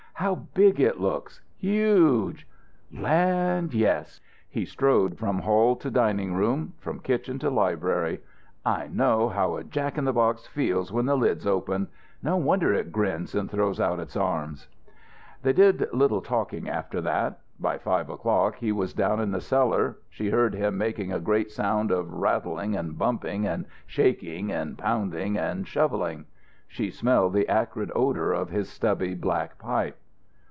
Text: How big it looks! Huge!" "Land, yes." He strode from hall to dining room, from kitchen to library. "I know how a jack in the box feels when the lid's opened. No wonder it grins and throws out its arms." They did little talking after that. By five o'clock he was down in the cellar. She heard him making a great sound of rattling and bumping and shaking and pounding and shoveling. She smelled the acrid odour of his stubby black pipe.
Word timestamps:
How 0.25 0.35
big 0.35 0.79
it 0.79 0.99
looks! 0.99 1.41
Huge!" 1.57 2.47
"Land, 2.95 3.73
yes." 3.73 4.21
He 4.47 4.65
strode 4.65 5.17
from 5.17 5.39
hall 5.39 5.75
to 5.77 5.89
dining 5.89 6.35
room, 6.35 6.73
from 6.77 6.99
kitchen 6.99 7.39
to 7.39 7.49
library. 7.49 8.21
"I 8.63 8.87
know 8.87 9.29
how 9.29 9.55
a 9.55 9.63
jack 9.63 9.97
in 9.97 10.05
the 10.05 10.13
box 10.13 10.45
feels 10.45 10.93
when 10.93 11.07
the 11.07 11.15
lid's 11.17 11.47
opened. 11.47 11.87
No 12.21 12.37
wonder 12.37 12.71
it 12.71 12.91
grins 12.91 13.33
and 13.33 13.49
throws 13.49 13.79
out 13.79 13.99
its 13.99 14.15
arms." 14.15 14.67
They 15.41 15.53
did 15.53 15.91
little 15.91 16.21
talking 16.21 16.69
after 16.69 17.01
that. 17.01 17.39
By 17.59 17.79
five 17.79 18.11
o'clock 18.11 18.57
he 18.57 18.71
was 18.71 18.93
down 18.93 19.19
in 19.21 19.31
the 19.31 19.41
cellar. 19.41 19.97
She 20.11 20.29
heard 20.29 20.53
him 20.53 20.77
making 20.77 21.11
a 21.11 21.19
great 21.19 21.49
sound 21.49 21.89
of 21.89 22.13
rattling 22.13 22.75
and 22.75 22.95
bumping 22.95 23.47
and 23.47 23.65
shaking 23.87 24.51
and 24.51 24.77
pounding 24.77 25.35
and 25.39 25.67
shoveling. 25.67 26.25
She 26.67 26.91
smelled 26.91 27.33
the 27.33 27.49
acrid 27.49 27.91
odour 27.95 28.33
of 28.33 28.51
his 28.51 28.69
stubby 28.69 29.15
black 29.15 29.57
pipe. 29.57 29.97